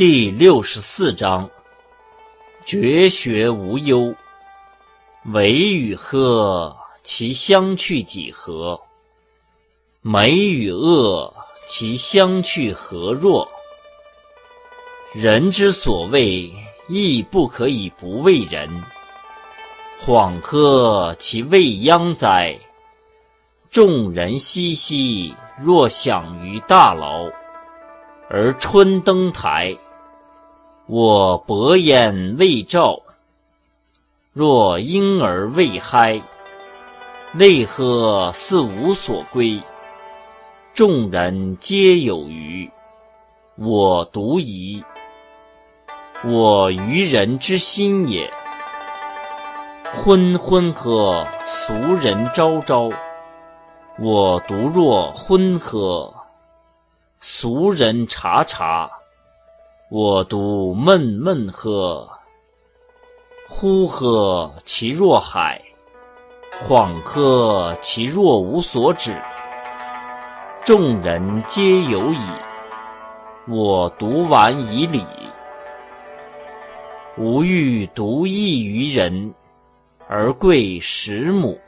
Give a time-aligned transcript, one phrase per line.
[0.00, 1.50] 第六十四章：
[2.64, 4.14] 绝学无忧，
[5.26, 8.80] 惟与赫，其相去几何？
[10.00, 11.34] 美与恶，
[11.66, 13.46] 其相去何若？
[15.12, 16.50] 人之所畏，
[16.88, 18.82] 亦不可以不畏人。
[20.00, 22.58] 恍惚其未央哉！
[23.70, 27.30] 众人熙熙，若享于大牢。
[28.30, 29.76] 而春登台，
[30.92, 33.02] 我薄烟未照。
[34.32, 36.20] 若婴儿未嗨，
[37.32, 39.62] 泪呵似无所归。
[40.72, 42.68] 众人皆有余，
[43.54, 44.82] 我独遗。
[46.24, 48.28] 我愚人之心也。
[49.92, 52.90] 昏昏呵，俗人昭昭。
[53.96, 56.12] 我独若昏呵。
[57.20, 58.90] 俗人察察，
[59.92, 62.08] 我独闷闷呵。
[63.48, 65.60] 呼呵，其若海；
[66.62, 69.12] 恍呵，其若无所止。
[70.62, 72.20] 众人皆有矣，
[73.48, 75.04] 我独完以礼。
[77.18, 79.34] 吾欲独异于人，
[80.06, 81.58] 而贵十母。